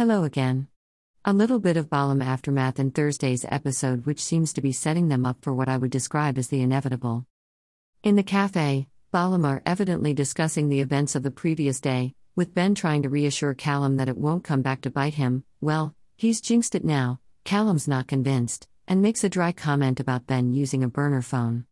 [0.00, 0.66] Hello again.
[1.26, 5.26] A little bit of Ballum aftermath in Thursday's episode, which seems to be setting them
[5.26, 7.26] up for what I would describe as the inevitable.
[8.02, 12.74] In the cafe, Ballum are evidently discussing the events of the previous day, with Ben
[12.74, 15.44] trying to reassure Callum that it won't come back to bite him.
[15.60, 17.20] Well, he's jinxed it now.
[17.44, 21.66] Callum's not convinced, and makes a dry comment about Ben using a burner phone.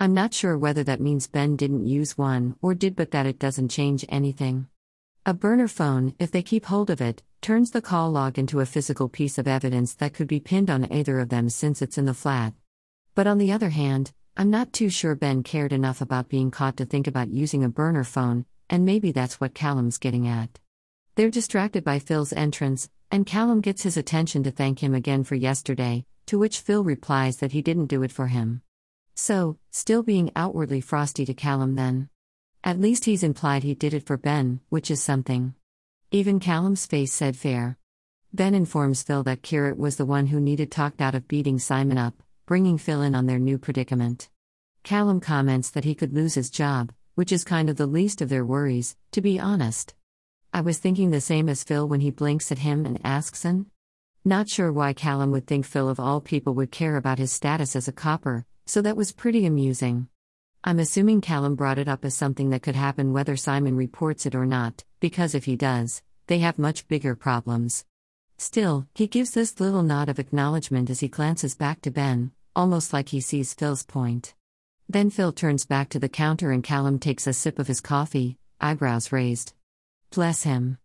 [0.00, 3.38] I'm not sure whether that means Ben didn't use one or did, but that it
[3.38, 4.66] doesn't change anything.
[5.26, 8.66] A burner phone, if they keep hold of it, turns the call log into a
[8.66, 12.06] physical piece of evidence that could be pinned on either of them since it's in
[12.06, 12.54] the flat.
[13.14, 16.76] But on the other hand, I'm not too sure Ben cared enough about being caught
[16.78, 20.58] to think about using a burner phone, and maybe that's what Callum's getting at.
[21.16, 25.34] They're distracted by Phil's entrance, and Callum gets his attention to thank him again for
[25.34, 28.62] yesterday, to which Phil replies that he didn't do it for him.
[29.14, 32.08] So, still being outwardly frosty to Callum then.
[32.64, 35.54] At least he's implied he did it for Ben, which is something.
[36.10, 37.78] Even Callum's face said fair.
[38.32, 41.96] Ben informs Phil that Kheerat was the one who needed talked out of beating Simon
[41.96, 44.28] up, bringing Phil in on their new predicament.
[44.82, 48.28] Callum comments that he could lose his job, which is kind of the least of
[48.28, 49.94] their worries, to be honest.
[50.52, 53.70] I was thinking the same as Phil when he blinks at him and asks him.
[54.24, 57.76] Not sure why Callum would think Phil of all people would care about his status
[57.76, 60.08] as a copper, so that was pretty amusing.
[60.64, 64.34] I'm assuming Callum brought it up as something that could happen whether Simon reports it
[64.34, 67.84] or not, because if he does, they have much bigger problems.
[68.38, 72.92] Still, he gives this little nod of acknowledgement as he glances back to Ben, almost
[72.92, 74.34] like he sees Phil's point.
[74.88, 78.36] Then Phil turns back to the counter and Callum takes a sip of his coffee,
[78.60, 79.54] eyebrows raised.
[80.10, 80.78] Bless him.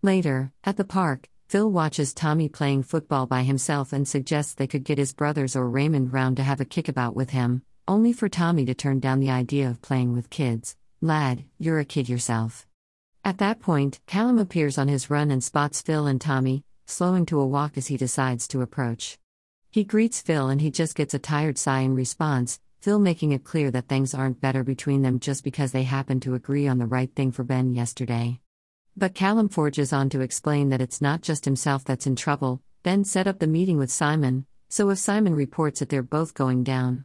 [0.00, 4.84] Later, at the park, Phil watches Tommy playing football by himself and suggests they could
[4.84, 8.64] get his brothers or Raymond round to have a kickabout with him, only for Tommy
[8.64, 10.76] to turn down the idea of playing with kids.
[11.00, 12.66] Lad, you're a kid yourself.
[13.24, 17.40] At that point, Callum appears on his run and spots Phil and Tommy, slowing to
[17.40, 19.18] a walk as he decides to approach.
[19.70, 23.44] He greets Phil and he just gets a tired sigh in response, Phil making it
[23.44, 26.86] clear that things aren't better between them just because they happen to agree on the
[26.86, 28.40] right thing for Ben yesterday.
[28.96, 33.04] But Callum forges on to explain that it's not just himself that's in trouble, Ben
[33.04, 37.04] set up the meeting with Simon, so if Simon reports it, they're both going down.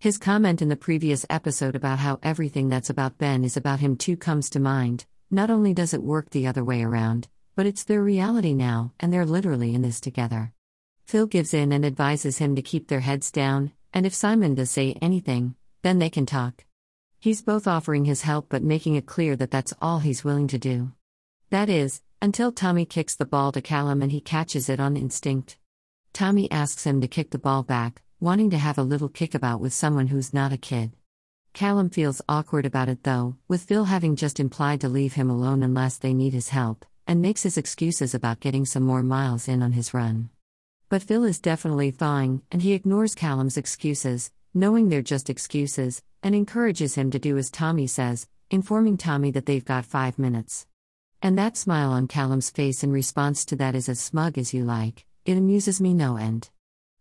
[0.00, 3.96] His comment in the previous episode about how everything that's about Ben is about him
[3.96, 5.04] too comes to mind.
[5.30, 9.12] Not only does it work the other way around, but it's their reality now, and
[9.12, 10.54] they're literally in this together.
[11.04, 14.70] Phil gives in and advises him to keep their heads down, and if Simon does
[14.70, 16.64] say anything, then they can talk.
[17.18, 20.58] He's both offering his help but making it clear that that's all he's willing to
[20.58, 20.92] do.
[21.50, 25.58] That is, until Tommy kicks the ball to Callum and he catches it on instinct.
[26.14, 29.72] Tommy asks him to kick the ball back, wanting to have a little kickabout with
[29.72, 30.92] someone who's not a kid.
[31.54, 35.62] Callum feels awkward about it though, with Phil having just implied to leave him alone
[35.62, 39.62] unless they need his help, and makes his excuses about getting some more miles in
[39.62, 40.28] on his run.
[40.90, 46.34] But Phil is definitely thawing, and he ignores Callum's excuses, knowing they're just excuses, and
[46.34, 50.66] encourages him to do as Tommy says, informing Tommy that they've got five minutes.
[51.22, 54.64] And that smile on Callum's face in response to that is as smug as you
[54.64, 56.50] like, it amuses me no end.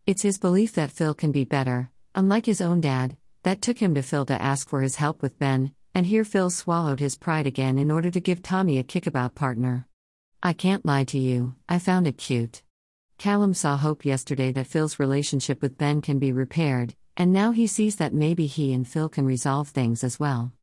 [0.10, 3.94] It's his belief that Phil can be better, unlike his own dad, that took him
[3.94, 7.46] to Phil to ask for his help with Ben, and here Phil swallowed his pride
[7.46, 9.86] again in order to give Tommy a kickabout partner.
[10.42, 12.64] I can't lie to you, I found it cute.
[13.20, 17.68] Callum saw hope yesterday that Phil's relationship with Ben can be repaired, and now he
[17.68, 20.54] sees that maybe he and Phil can resolve things as well.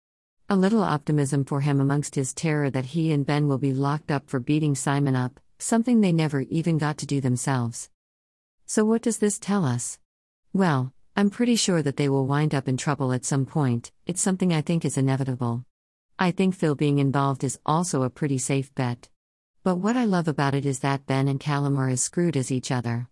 [0.48, 4.10] A little optimism for him amongst his terror that he and Ben will be locked
[4.10, 7.90] up for beating Simon up, something they never even got to do themselves.
[8.69, 10.00] So, what does this tell us?
[10.53, 14.21] Well, I'm pretty sure that they will wind up in trouble at some point, it's
[14.21, 15.65] something I think is inevitable.
[16.19, 19.09] I think Phil being involved is also a pretty safe bet.
[19.62, 22.50] But what I love about it is that Ben and Callum are as screwed as
[22.50, 23.09] each other.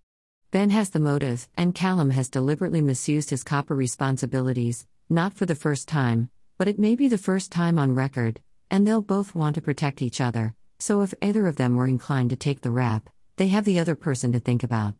[0.50, 5.54] Ben has the motive, and Callum has deliberately misused his copper responsibilities, not for the
[5.54, 8.40] first time, but it may be the first time on record,
[8.72, 12.30] and they'll both want to protect each other, so if either of them were inclined
[12.30, 14.94] to take the rap, they have the other person to think about.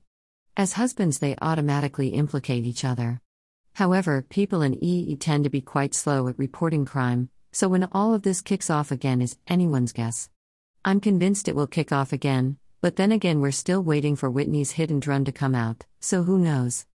[0.56, 3.20] As husbands, they automatically implicate each other.
[3.72, 8.14] However, people in EE tend to be quite slow at reporting crime, so when all
[8.14, 10.30] of this kicks off again is anyone's guess.
[10.84, 14.72] I'm convinced it will kick off again, but then again, we're still waiting for Whitney's
[14.72, 16.82] hidden drum to come out, so who knows?